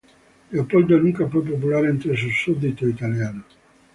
[0.49, 3.45] Leopoldo nunca fue popular entre sus súbditos italianos.